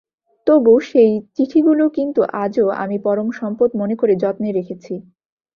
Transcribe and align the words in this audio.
তবু 0.47 0.73
সেই 0.81 1.11
চিঠিগুলো 1.35 1.83
কিন্তু 1.89 2.21
আজও 2.43 2.65
আমি 2.83 2.97
পরম 2.99 3.27
সম্পদ 3.31 3.69
মনে 3.75 3.95
করে 3.95 4.13
যত্নে 4.15 4.49
রেখেছি। 4.51 4.93